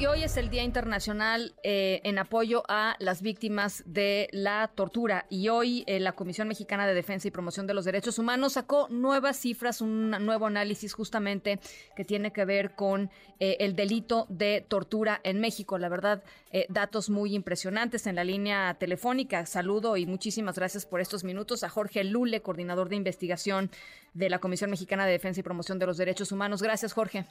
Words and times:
Y 0.00 0.06
hoy 0.06 0.24
es 0.24 0.38
el 0.38 0.48
Día 0.48 0.62
Internacional 0.62 1.54
eh, 1.62 2.00
en 2.04 2.18
apoyo 2.18 2.62
a 2.68 2.96
las 3.00 3.20
víctimas 3.20 3.82
de 3.84 4.30
la 4.32 4.70
tortura. 4.74 5.26
Y 5.28 5.50
hoy 5.50 5.84
eh, 5.86 6.00
la 6.00 6.12
Comisión 6.12 6.48
Mexicana 6.48 6.86
de 6.86 6.94
Defensa 6.94 7.28
y 7.28 7.30
Promoción 7.30 7.66
de 7.66 7.74
los 7.74 7.84
Derechos 7.84 8.18
Humanos 8.18 8.54
sacó 8.54 8.88
nuevas 8.88 9.36
cifras, 9.36 9.82
un 9.82 10.08
nuevo 10.24 10.46
análisis 10.46 10.94
justamente 10.94 11.60
que 11.94 12.06
tiene 12.06 12.32
que 12.32 12.46
ver 12.46 12.74
con 12.74 13.10
eh, 13.40 13.58
el 13.60 13.76
delito 13.76 14.24
de 14.30 14.64
tortura 14.66 15.20
en 15.22 15.38
México. 15.38 15.76
La 15.76 15.90
verdad, 15.90 16.24
datos 16.70 17.10
muy 17.10 17.34
impresionantes 17.34 18.06
en 18.06 18.16
la 18.16 18.24
línea 18.24 18.72
telefónica. 18.80 19.44
Saludo 19.44 19.98
y 19.98 20.06
muchísimas 20.06 20.56
gracias 20.56 20.86
por 20.86 21.02
estos 21.02 21.24
minutos 21.24 21.62
a 21.62 21.68
Jorge 21.68 22.04
Lule, 22.04 22.40
coordinador 22.40 22.88
de 22.88 22.96
investigación 22.96 23.70
de 24.14 24.30
la 24.30 24.38
Comisión 24.38 24.70
Mexicana 24.70 25.04
de 25.04 25.12
Defensa 25.12 25.40
y 25.40 25.42
Promoción 25.42 25.78
de 25.78 25.84
los 25.84 25.98
Derechos 25.98 26.32
Humanos. 26.32 26.62
Gracias, 26.62 26.94
Jorge. 26.94 27.26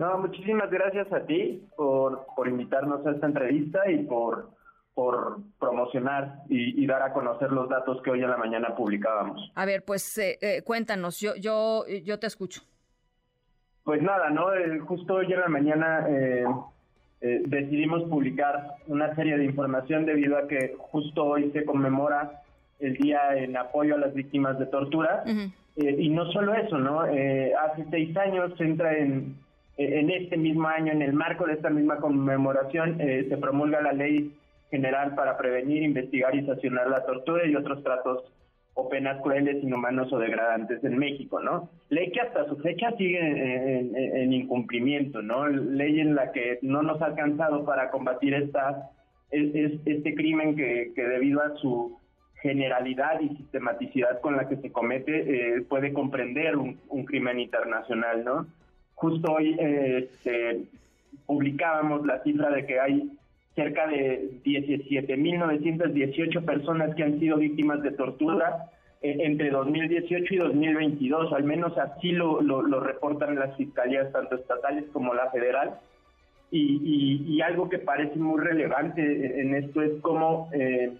No, 0.00 0.16
muchísimas 0.16 0.70
gracias 0.70 1.12
a 1.12 1.26
ti 1.26 1.62
por, 1.76 2.24
por 2.34 2.48
invitarnos 2.48 3.06
a 3.06 3.10
esta 3.10 3.26
entrevista 3.26 3.90
y 3.90 3.98
por, 4.04 4.48
por 4.94 5.40
promocionar 5.58 6.36
y, 6.48 6.86
dar 6.86 7.02
a 7.02 7.12
conocer 7.12 7.52
los 7.52 7.68
datos 7.68 8.00
que 8.00 8.10
hoy 8.10 8.22
en 8.22 8.30
la 8.30 8.38
mañana 8.38 8.74
publicábamos. 8.74 9.52
A 9.54 9.66
ver, 9.66 9.84
pues 9.84 10.16
eh, 10.16 10.38
eh, 10.40 10.62
cuéntanos, 10.62 11.20
yo, 11.20 11.36
yo, 11.36 11.84
yo 12.02 12.18
te 12.18 12.26
escucho. 12.26 12.62
Pues 13.84 14.00
nada, 14.00 14.30
¿no? 14.30 14.46
justo 14.86 15.16
hoy 15.16 15.30
en 15.34 15.40
la 15.40 15.48
mañana 15.48 16.06
eh, 16.08 16.46
decidimos 17.20 18.04
publicar 18.04 18.76
una 18.86 19.14
serie 19.14 19.36
de 19.36 19.44
información 19.44 20.06
debido 20.06 20.38
a 20.38 20.48
que 20.48 20.76
justo 20.78 21.26
hoy 21.26 21.50
se 21.50 21.66
conmemora 21.66 22.40
el 22.78 22.94
Día 22.94 23.36
en 23.36 23.54
Apoyo 23.54 23.96
a 23.96 23.98
las 23.98 24.14
Víctimas 24.14 24.58
de 24.58 24.64
Tortura. 24.64 25.24
y 25.76 26.08
no 26.08 26.24
solo 26.32 26.54
eso, 26.54 26.78
¿no? 26.78 27.00
hace 27.00 27.84
seis 27.90 28.16
años 28.16 28.54
se 28.56 28.64
entra 28.64 28.96
en 28.96 29.36
en 29.80 30.10
este 30.10 30.36
mismo 30.36 30.68
año, 30.68 30.92
en 30.92 31.00
el 31.00 31.14
marco 31.14 31.46
de 31.46 31.54
esta 31.54 31.70
misma 31.70 31.96
conmemoración, 31.96 33.00
eh, 33.00 33.26
se 33.28 33.36
promulga 33.38 33.80
la 33.80 33.92
Ley 33.92 34.30
General 34.70 35.14
para 35.14 35.38
prevenir, 35.38 35.82
investigar 35.82 36.34
y 36.34 36.44
sancionar 36.44 36.88
la 36.88 37.04
tortura 37.06 37.46
y 37.46 37.56
otros 37.56 37.82
tratos 37.82 38.30
o 38.74 38.88
penas 38.90 39.20
crueles, 39.22 39.62
inhumanos 39.64 40.12
o 40.12 40.18
degradantes 40.18 40.84
en 40.84 40.98
México, 40.98 41.40
¿no? 41.40 41.70
Ley 41.88 42.12
que 42.12 42.20
hasta 42.20 42.46
su 42.46 42.56
fecha 42.58 42.92
sigue 42.98 43.18
en, 43.18 44.32
incumplimiento, 44.32 45.22
¿no? 45.22 45.48
Ley 45.48 46.00
en 46.00 46.14
la 46.14 46.30
que 46.30 46.58
no 46.62 46.82
nos 46.82 47.00
ha 47.00 47.06
alcanzado 47.06 47.64
para 47.64 47.90
combatir 47.90 48.34
esta, 48.34 48.90
este 49.30 50.14
crimen 50.14 50.56
que, 50.56 50.92
debido 50.94 51.40
a 51.42 51.56
su 51.56 51.98
generalidad 52.42 53.20
y 53.20 53.34
sistematicidad 53.36 54.20
con 54.20 54.36
la 54.36 54.48
que 54.48 54.56
se 54.56 54.70
comete 54.70 55.56
eh, 55.56 55.62
puede 55.62 55.92
comprender 55.92 56.56
un, 56.56 56.78
un 56.88 57.04
crimen 57.04 57.40
internacional, 57.40 58.24
¿no? 58.24 58.46
Justo 59.00 59.32
hoy 59.32 59.56
este, 59.58 60.64
publicábamos 61.24 62.04
la 62.04 62.22
cifra 62.22 62.50
de 62.50 62.66
que 62.66 62.78
hay 62.78 63.10
cerca 63.54 63.86
de 63.86 64.28
17.918 64.44 66.44
personas 66.44 66.94
que 66.94 67.04
han 67.04 67.18
sido 67.18 67.38
víctimas 67.38 67.82
de 67.82 67.92
tortura 67.92 68.66
eh, 69.00 69.16
entre 69.20 69.48
2018 69.48 70.34
y 70.34 70.36
2022, 70.36 71.32
al 71.32 71.44
menos 71.44 71.78
así 71.78 72.12
lo, 72.12 72.42
lo, 72.42 72.80
reportan 72.80 73.36
las 73.36 73.56
fiscalías 73.56 74.12
tanto 74.12 74.36
estatales 74.36 74.84
como 74.92 75.14
la 75.14 75.30
federal. 75.30 75.78
Y, 76.50 77.40
algo 77.40 77.70
que 77.70 77.78
parece 77.78 78.18
muy 78.18 78.38
relevante 78.38 79.40
en 79.40 79.54
esto 79.54 79.80
es 79.80 79.92
cómo 80.02 80.50
eh, 80.52 80.92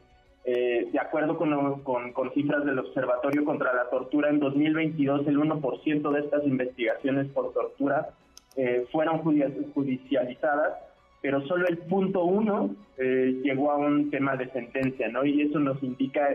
eh, 0.44 0.88
de 0.90 0.98
acuerdo 0.98 1.36
con, 1.36 1.82
con, 1.82 2.32
cifras 2.32 2.64
del 2.64 2.78
Observatorio 2.78 3.44
contra 3.44 3.74
la 3.74 3.90
Tortura, 3.90 4.30
en 4.30 4.40
2022 4.40 5.26
el 5.26 5.38
1% 5.38 6.10
de 6.10 6.20
estas 6.20 6.46
investigaciones 6.46 7.26
por 7.28 7.52
tortura 7.52 8.08
eh, 8.56 8.86
fueron 8.90 9.18
judicializadas, 9.18 10.78
pero 11.20 11.46
solo 11.46 11.66
el 11.68 11.78
punto 11.78 12.24
uno 12.24 12.74
eh, 12.96 13.38
llegó 13.44 13.70
a 13.70 13.76
un 13.76 14.10
tema 14.10 14.36
de 14.36 14.50
sentencia, 14.50 15.08
¿no? 15.08 15.24
Y 15.24 15.42
eso 15.42 15.58
nos 15.58 15.82
indica 15.82 16.26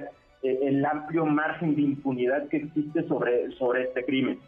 el 0.44 0.86
amplio 0.86 1.26
margen 1.26 1.76
de 1.76 1.82
impunidad 1.82 2.48
que 2.50 2.58
existe 2.58 3.08
sobre 3.08 3.82
este 3.82 4.06
crimen. 4.06 4.40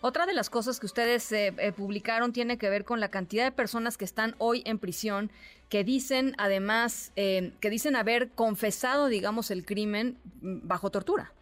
Otra 0.00 0.26
de 0.26 0.32
las 0.32 0.48
cosas 0.48 0.78
que 0.78 0.86
ustedes 0.86 1.32
eh, 1.32 1.52
eh, 1.58 1.72
publicaron 1.72 2.32
tiene 2.32 2.56
que 2.56 2.70
ver 2.70 2.84
con 2.84 3.00
la 3.00 3.08
cantidad 3.08 3.44
de 3.44 3.50
personas 3.50 3.98
que 3.98 4.04
están 4.04 4.34
hoy 4.38 4.62
en 4.64 4.78
prisión, 4.78 5.30
que 5.68 5.82
dicen 5.82 6.34
además, 6.38 7.12
eh, 7.16 7.50
que 7.60 7.68
dicen 7.68 7.96
haber 7.96 8.28
confesado, 8.28 9.08
digamos, 9.08 9.50
el 9.50 9.66
crimen 9.66 10.16
mm, 10.40 10.68
bajo 10.68 10.90
tortura. 10.90 11.32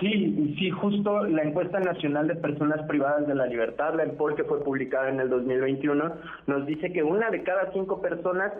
Sí, 0.00 0.56
sí, 0.58 0.70
justo 0.70 1.22
la 1.28 1.44
encuesta 1.44 1.78
nacional 1.78 2.26
de 2.26 2.34
personas 2.34 2.84
privadas 2.88 3.28
de 3.28 3.36
la 3.36 3.46
libertad, 3.46 3.94
la 3.94 4.02
EMPOL 4.02 4.34
que 4.34 4.42
fue 4.42 4.64
publicada 4.64 5.08
en 5.10 5.20
el 5.20 5.30
2021, 5.30 6.12
nos 6.48 6.66
dice 6.66 6.92
que 6.92 7.04
una 7.04 7.30
de 7.30 7.44
cada 7.44 7.72
cinco 7.72 8.02
personas 8.02 8.52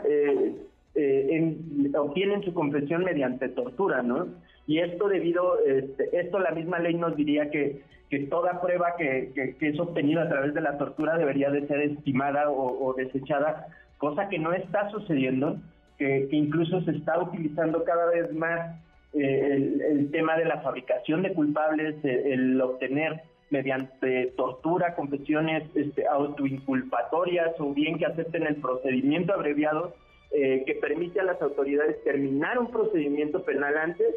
obtienen 1.99 2.45
su 2.45 2.55
confesión 2.55 3.03
mediante 3.03 3.49
tortura, 3.49 4.03
¿no? 4.03 4.29
Y 4.67 4.81
esto 4.81 5.09
debido, 5.09 5.59
este, 5.65 6.09
esto 6.19 6.39
la 6.39 6.51
misma 6.51 6.79
ley 6.79 6.95
nos 6.95 7.17
diría 7.17 7.51
que 7.51 7.83
que 8.11 8.21
toda 8.21 8.61
prueba 8.61 8.95
que, 8.97 9.33
que, 9.59 9.69
es 9.69 9.81
obtenida 9.81 10.23
a 10.23 10.29
través 10.29 10.55
de 10.55 10.61
la 10.61 10.79
tortura 10.79 11.19
debería 11.19 11.51
de 11.51 11.67
ser 11.67 11.81
estimada 11.81 12.51
o, 12.51 12.95
desechada, 12.95 13.67
cosa 13.99 14.29
que 14.29 14.39
no 14.39 14.53
está 14.53 14.91
sucediendo, 14.91 15.59
que, 15.99 16.29
incluso 16.31 16.81
se 16.83 16.93
está 16.93 17.21
utilizando 17.21 17.83
cada 17.85 18.07
vez 18.11 18.33
más 18.33 18.77
eh, 19.13 19.73
el, 19.91 20.11
tema 20.11 20.37
de 20.37 20.45
la 20.45 20.61
fabricación 20.61 21.23
de 21.23 21.33
culpables, 21.33 21.97
eh, 22.05 22.33
el, 22.33 22.61
obtener 22.61 23.23
mediante 23.51 24.33
tortura 24.37 24.95
confesiones 24.95 25.65
este, 25.75 26.07
autoinculpatorias 26.07 27.55
o 27.59 27.73
bien 27.73 27.99
que 27.99 28.07
acepten 28.07 28.45
el 28.45 28.57
procedimiento 28.57 29.33
abreviado 29.33 29.95
eh, 30.33 30.65
que 30.67 30.75
permite 30.75 31.21
a 31.21 31.25
las 31.25 31.41
autoridades 31.41 32.03
terminar 32.03 32.59
un 32.59 32.71
procedimiento 32.71 33.45
penal 33.45 33.77
antes 33.79 34.15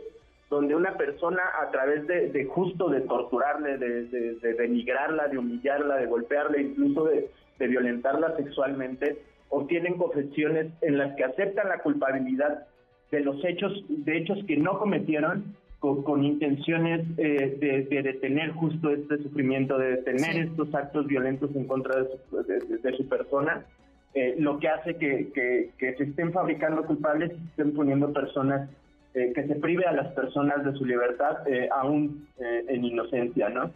donde 0.49 0.75
una 0.75 0.97
persona 0.97 1.43
a 1.61 1.69
través 1.69 2.07
de, 2.07 2.45
justo 2.45 2.89
de 2.89 3.01
torturarle, 3.01 3.77
de, 3.77 4.55
denigrarla, 4.57 5.27
de 5.27 5.37
humillarla, 5.37 5.97
de 5.97 6.07
golpearla, 6.07 6.59
incluso 6.59 7.05
de, 7.05 7.29
violentarla 7.59 8.35
sexualmente, 8.37 9.17
obtienen 9.49 9.97
confesiones 9.97 10.71
en 10.81 10.97
las 10.97 11.15
que 11.15 11.25
aceptan 11.25 11.69
la 11.69 11.79
culpabilidad 11.79 12.67
de 13.11 13.19
los 13.19 13.43
hechos, 13.43 13.83
de 13.89 14.17
hechos 14.17 14.39
que 14.47 14.57
no 14.57 14.79
cometieron, 14.79 15.55
con, 15.79 16.23
intenciones 16.23 17.05
eh, 17.17 17.85
de, 17.89 18.01
detener 18.01 18.51
justo 18.51 18.89
este 18.89 19.17
sufrimiento, 19.19 19.77
de 19.77 19.91
detener 19.97 20.47
estos 20.47 20.73
actos 20.75 21.07
violentos 21.07 21.55
en 21.55 21.65
contra 21.67 22.03
de 22.03 22.97
su, 22.97 23.07
persona, 23.07 23.65
eh, 24.13 24.35
lo 24.39 24.59
que 24.59 24.67
hace 24.67 24.97
que, 24.97 25.29
que, 25.33 25.95
se 25.95 26.03
estén 26.03 26.33
fabricando 26.33 26.83
culpables 26.83 27.31
y 27.31 27.35
se 27.35 27.45
estén 27.45 27.73
poniendo 27.73 28.11
personas 28.11 28.69
eh, 29.19 29.33
que 29.33 29.45
se 29.47 29.55
prive 29.55 29.85
a 29.85 29.91
las 29.91 30.13
personas 30.13 30.63
de 30.63 30.71
su 30.77 30.85
libertad 30.85 31.45
eh, 31.45 31.67
aún 31.75 32.29
eh, 32.39 32.63
en 32.69 32.85
inocencia, 32.85 33.49
¿no? 33.49 33.69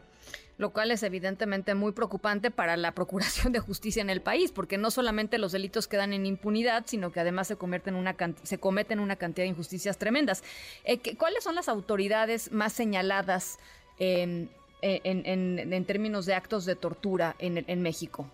Lo 0.58 0.70
cual 0.70 0.92
es 0.92 1.04
evidentemente 1.04 1.76
muy 1.76 1.92
preocupante 1.92 2.50
para 2.50 2.78
la 2.78 2.94
procuración 2.94 3.52
de 3.52 3.59
justicia 3.59 4.02
en 4.02 4.09
el 4.09 4.22
país, 4.22 4.54
porque 4.54 4.78
no 4.78 4.90
solamente 4.90 5.38
los 5.40 5.52
delitos 5.52 5.90
quedan 5.90 6.14
en 6.14 6.26
impunidad, 6.26 6.84
sino 6.86 7.12
que 7.12 7.20
además 7.20 7.48
se, 7.48 7.58
cometen 7.58 7.96
una 7.96 8.16
se 8.44 8.58
cometen 8.58 9.02
una 9.02 9.18
cantidad 9.18 9.44
de 9.44 9.50
injusticias 9.50 9.98
tremendas. 9.98 10.46
¿Cuáles 11.18 11.44
son 11.44 11.56
las 11.56 11.68
autoridades 11.68 12.54
más 12.54 12.72
señaladas 12.72 13.60
en, 14.00 14.50
en, 14.81 15.86
términos 15.86 16.25
de 16.25 16.36
actos 16.36 16.66
de 16.66 16.75
tortura 16.75 17.36
en, 17.40 17.66
en 17.68 17.81
México? 17.81 18.30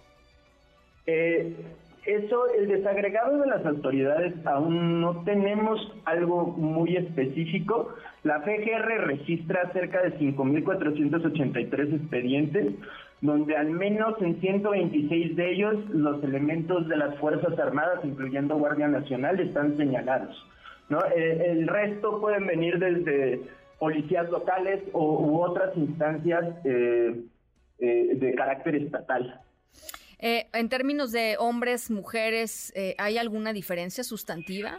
Eso, 2.06 2.46
el 2.58 2.68
desagregado 2.68 3.40
de 3.40 3.48
las 3.48 3.66
autoridades, 3.66 4.34
aún 4.46 5.02
no 5.02 5.24
tenemos 5.24 5.80
algo 6.06 6.48
muy 6.48 6.96
específico. 6.96 7.94
La 8.24 8.40
FGR 8.42 9.06
registra 9.06 9.72
cerca 9.74 10.02
de 10.02 10.18
5.483 10.18 11.96
expedientes, 11.96 12.74
donde 13.22 13.56
al 13.56 13.70
menos 13.72 14.16
en 14.22 14.40
126 14.40 15.36
de 15.36 15.52
ellos 15.52 15.76
los 15.90 16.24
elementos 16.24 16.88
de 16.88 16.98
las 16.98 17.18
Fuerzas 17.18 17.60
Armadas, 17.60 18.00
incluyendo 18.04 18.58
Guardia 18.58 18.88
Nacional, 18.88 19.40
están 19.40 19.76
señalados. 19.78 20.36
¿no? 20.88 21.00
Eh, 21.16 21.52
el 21.52 21.68
resto 21.68 22.20
pueden 22.22 22.48
venir 22.48 22.80
desde 22.80 23.42
policías 23.78 24.30
locales 24.30 24.84
o, 24.94 25.20
u 25.22 25.42
otras 25.42 25.76
instancias 25.78 26.46
eh, 26.66 27.24
eh, 27.80 28.10
de 28.16 28.36
carácter 28.36 28.76
estatal. 28.76 29.42
Eh, 30.20 30.48
en 30.54 30.68
términos 30.68 31.14
de 31.14 31.38
hombres, 31.40 31.90
mujeres, 31.90 32.74
eh, 32.76 32.94
¿hay 32.98 33.18
alguna 33.18 33.54
diferencia 33.54 34.04
sustantiva? 34.04 34.78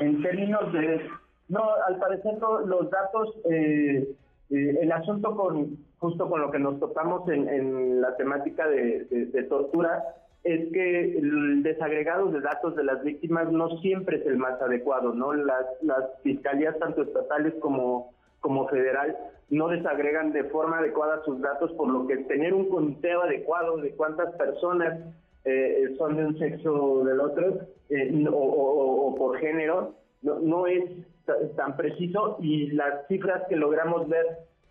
En 0.00 0.22
términos 0.22 0.70
de... 0.72 1.08
No, 1.48 1.62
al 1.86 1.98
parecer 1.98 2.34
los 2.66 2.90
datos, 2.90 3.34
eh, 3.50 4.06
el 4.50 4.92
asunto 4.92 5.34
con 5.34 5.78
justo 5.98 6.28
con 6.28 6.40
lo 6.40 6.50
que 6.50 6.58
nos 6.58 6.78
topamos 6.78 7.28
en, 7.30 8.00
la 8.00 8.16
temática 8.16 8.68
de, 8.68 9.46
tortura, 9.48 10.02
es 10.44 10.72
que 10.72 11.18
el 11.18 11.62
desagregado 11.62 12.30
de 12.30 12.40
datos 12.40 12.76
de 12.76 12.84
las 12.84 13.02
víctimas 13.02 13.50
no 13.50 13.78
siempre 13.78 14.18
es 14.18 14.26
el 14.26 14.36
más 14.36 14.60
adecuado, 14.60 15.14
¿no? 15.14 15.32
Las, 15.32 15.66
las 15.82 16.04
fiscalías, 16.22 16.78
tanto 16.78 17.02
estatales 17.02 17.54
como, 17.60 18.12
como 18.46 18.68
federal, 18.68 19.16
no 19.50 19.66
desagregan 19.66 20.32
de 20.32 20.44
forma 20.44 20.78
adecuada 20.78 21.24
sus 21.24 21.40
datos, 21.40 21.72
por 21.72 21.88
lo 21.88 22.06
que 22.06 22.18
tener 22.18 22.54
un 22.54 22.68
conteo 22.68 23.22
adecuado 23.22 23.78
de 23.78 23.90
cuántas 23.90 24.32
personas 24.36 25.00
eh, 25.44 25.96
son 25.98 26.16
de 26.16 26.26
un 26.26 26.38
sexo 26.38 26.72
o 26.72 27.04
del 27.04 27.18
otro, 27.18 27.58
eh, 27.90 28.24
o, 28.30 29.12
por 29.18 29.36
género, 29.38 29.94
no, 30.22 30.68
es 30.68 30.84
tan 31.56 31.76
preciso. 31.76 32.36
Y 32.40 32.68
las 32.70 33.08
cifras 33.08 33.42
que 33.48 33.56
logramos 33.56 34.08
ver 34.08 34.26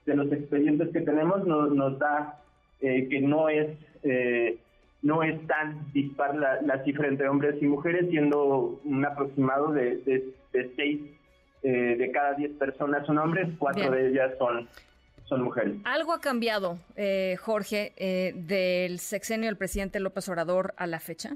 de 0.06 0.16
los 0.16 0.32
expedientes 0.32 0.90
que 0.94 1.02
tenemos 1.02 1.46
nos, 1.46 2.00
da 2.00 2.40
eh, 2.80 3.10
que 3.10 3.20
no 3.20 3.50
es 3.50 3.78
eh, 4.04 4.58
no 5.02 5.22
es 5.22 5.46
tan 5.48 5.92
dispar 5.92 6.34
la, 6.36 6.84
cifra 6.84 7.08
entre 7.10 7.28
hombres 7.28 7.62
y 7.62 7.68
mujeres, 7.68 8.10
siendo 8.10 8.80
un 8.86 9.06
aproximado 9.06 9.72
de, 9.74 9.98
de, 9.98 10.72
seis 10.76 11.02
eh, 11.96 11.98
de 11.98 12.12
cada 12.12 12.34
diez 12.34 12.52
personas 12.54 13.06
son 13.06 13.18
hombres, 13.18 13.50
cuatro 13.58 13.92
de 13.92 14.10
ellas 14.10 14.34
son, 14.38 14.68
son 15.26 15.44
mujeres. 15.44 15.76
Algo 15.86 16.14
ha 16.14 16.22
cambiado, 16.22 16.78
Jorge, 17.40 17.94
del 18.36 19.00
sexenio 19.00 19.48
del 19.48 19.58
presidente 19.58 20.00
López 20.00 20.28
Obrador 20.30 20.74
a 20.78 20.88
la 20.88 21.00
fecha. 21.00 21.36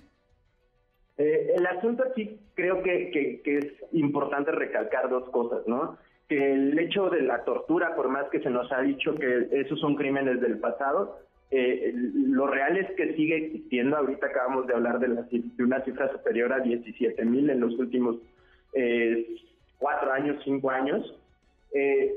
el 1.18 1.66
asunto 1.68 2.04
aquí 2.10 2.40
creo 2.56 2.82
que, 2.84 3.12
que, 3.12 3.42
que, 3.42 3.58
es 3.58 3.66
importante 3.92 4.52
recalcar 4.52 5.10
dos 5.10 5.30
cosas, 5.30 5.68
¿no? 5.68 5.98
Que 6.28 6.54
el 6.54 6.78
hecho 6.78 7.10
de 7.10 7.22
la 7.22 7.44
tortura, 7.44 7.96
por 7.96 8.10
más 8.10 8.30
que 8.30 8.40
se 8.42 8.50
nos 8.50 8.72
ha 8.72 8.82
dicho 8.82 9.16
que 9.16 9.50
esos 9.52 9.80
son 9.80 9.96
crímenes 9.96 10.40
del 10.40 10.60
pasado, 10.60 11.20
eh, 11.52 11.94
lo 11.96 12.48
real 12.48 12.78
es 12.78 12.92
que 12.92 13.16
sigue 13.16 13.38
existiendo. 13.38 13.98
Ahorita 13.98 14.28
acabamos 14.28 14.68
de 14.68 14.74
hablar 14.74 15.00
de, 15.00 15.08
una 15.64 15.84
cifra 15.84 16.12
superior 16.12 16.54
a 16.54 16.60
17 16.60 17.26
mil 17.26 17.50
en 17.50 17.60
los 17.60 17.74
últimos 17.80 18.18
eh, 18.74 19.29
años, 20.20 20.42
cinco 20.44 20.70
años. 20.70 21.16
Eh, 21.74 22.14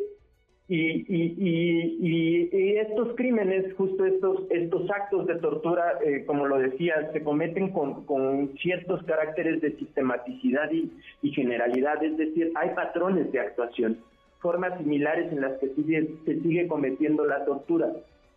y, 0.69 2.79
estos 2.79 3.15
crímenes, 3.17 3.73
justo 3.75 4.05
estos, 4.05 4.43
estos 4.51 4.91
actos 4.91 5.27
de 5.27 5.37
tortura, 5.37 5.99
eh, 6.05 6.25
como 6.27 6.47
lo 6.47 6.59
decía, 6.59 7.11
se 7.13 7.23
cometen 7.23 7.71
con, 7.71 8.57
ciertos 8.59 9.03
caracteres 9.05 9.61
de 9.61 9.77
sistematicidad 9.77 10.71
y, 10.71 10.91
generalidad, 11.33 12.03
es 12.03 12.17
decir, 12.17 12.53
hay 12.55 12.71
patrones 12.71 13.31
de 13.33 13.41
actuación, 13.41 13.99
formas 14.41 14.79
similares 14.79 15.31
en 15.33 15.43
las 15.43 15.59
que 15.59 15.69
se 15.69 16.41
sigue 16.41 16.67
cometiendo 16.67 17.27
la 17.27 17.45
tortura. 17.45 17.93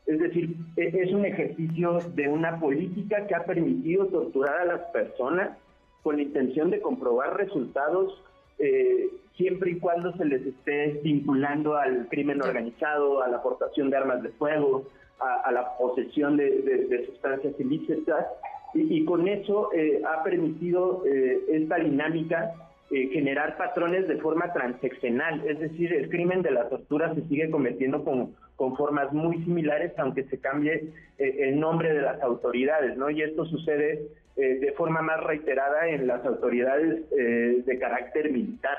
Es 0.06 0.20
decir, 0.20 0.56
e, 0.78 0.92
es 0.94 1.14
un 1.14 1.26
ejercicio 1.26 2.00
de 2.16 2.28
una 2.28 2.60
política 2.60 3.26
que 3.28 3.36
ha 3.36 3.46
permitido 3.46 4.08
torturar 4.08 4.62
a 4.62 4.66
las 4.66 4.82
personas 4.92 5.58
con 6.04 6.18
la 6.18 6.24
intención 6.24 6.70
de 6.70 6.82
comprobar 6.82 7.38
resultados 7.38 8.22
eh, 8.60 9.10
siempre 9.36 9.72
y 9.72 9.80
cuando 9.80 10.14
se 10.14 10.26
les 10.26 10.46
esté 10.46 11.00
vinculando 11.04 11.76
al 11.76 12.08
crimen 12.08 12.42
organizado, 12.42 13.22
a 13.22 13.28
la 13.28 13.38
aportación 13.38 13.90
de 13.90 13.98
armas 13.98 14.24
de 14.24 14.30
fuego, 14.30 14.88
a, 15.20 15.52
la 15.52 15.78
posesión 15.78 16.38
de, 16.38 17.06
sustancias 17.08 17.54
ilícitas. 17.60 18.26
Y, 18.74 19.06
con 19.06 19.28
eso 19.28 19.70
eh, 19.74 20.02
ha 20.06 20.22
permitido 20.24 21.04
eh, 21.06 21.40
esta 21.50 21.78
dinámica 21.78 22.54
eh, 22.92 23.10
generar 23.12 23.58
patrones 23.58 24.08
de 24.08 24.18
forma 24.18 24.54
transeccional, 24.54 25.42
es 25.48 25.58
decir, 25.60 25.92
el 25.92 26.08
crimen 26.08 26.44
de 26.44 26.52
la 26.52 26.70
tortura 26.70 27.16
se 27.16 27.28
sigue 27.28 27.50
cometiendo 27.50 28.04
con, 28.04 28.36
con 28.56 28.78
formas 28.78 29.12
muy 29.12 29.44
similares, 29.44 29.92
aunque 29.98 30.24
se 30.26 30.40
cambie 30.40 30.94
eh, 31.18 31.36
el 31.40 31.60
nombre 31.60 31.92
de 31.92 32.04
las 32.04 32.22
autoridades, 32.22 32.96
¿no? 32.96 33.10
Y 33.10 33.24
esto 33.24 33.44
sucede 33.46 34.04
eh, 34.36 34.60
de 34.60 34.72
forma 34.74 35.02
más 35.02 35.24
reiterada 35.24 35.88
en 35.88 36.08
las 36.08 36.26
autoridades 36.26 37.10
de 37.10 37.80
carácter 37.80 38.32
militar. 38.32 38.78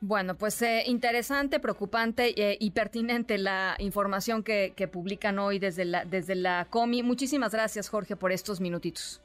Bueno, 0.00 0.36
pues 0.36 0.62
interesante, 0.86 1.58
preocupante 1.58 2.32
y 2.36 2.70
pertinente 2.70 3.38
la 3.38 3.76
información 3.78 4.42
que, 4.42 4.72
que 4.76 4.88
publican 4.88 5.38
hoy 5.38 5.58
desde 5.58 5.84
la, 5.84 6.04
desde 6.04 6.34
la 6.34 6.66
COMI. 6.70 7.02
Muchísimas 7.02 7.52
gracias, 7.52 7.88
Jorge, 7.88 8.14
por 8.14 8.30
estos 8.30 8.60
minutitos. 8.60 9.22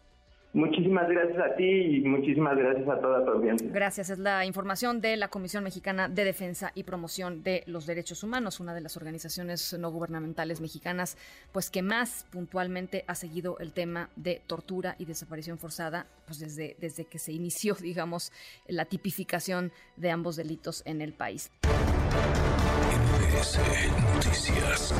Muchísimas 0.53 1.07
gracias 1.07 1.39
a 1.39 1.55
ti 1.55 1.63
y 1.63 2.01
muchísimas 2.01 2.57
gracias 2.57 2.87
a 2.89 2.99
toda 2.99 3.23
tu 3.23 3.31
audiencia. 3.31 3.69
Gracias. 3.71 4.09
Es 4.09 4.19
la 4.19 4.45
información 4.45 4.99
de 4.99 5.15
la 5.15 5.29
Comisión 5.29 5.63
Mexicana 5.63 6.09
de 6.09 6.25
Defensa 6.25 6.71
y 6.75 6.83
Promoción 6.83 7.41
de 7.41 7.63
los 7.67 7.85
Derechos 7.85 8.23
Humanos, 8.23 8.59
una 8.59 8.73
de 8.73 8.81
las 8.81 8.97
organizaciones 8.97 9.77
no 9.79 9.91
gubernamentales 9.91 10.59
mexicanas, 10.59 11.17
pues 11.53 11.69
que 11.69 11.81
más 11.81 12.25
puntualmente 12.31 13.05
ha 13.07 13.15
seguido 13.15 13.57
el 13.59 13.71
tema 13.71 14.09
de 14.17 14.41
tortura 14.45 14.95
y 14.99 15.05
desaparición 15.05 15.57
forzada, 15.57 16.07
pues 16.25 16.39
desde, 16.39 16.75
desde 16.79 17.05
que 17.05 17.17
se 17.17 17.31
inició, 17.31 17.75
digamos, 17.81 18.33
la 18.67 18.85
tipificación 18.85 19.71
de 19.95 20.11
ambos 20.11 20.35
delitos 20.35 20.83
en 20.85 21.01
el 21.01 21.13
país. 21.13 21.49
Noticias. 24.13 24.93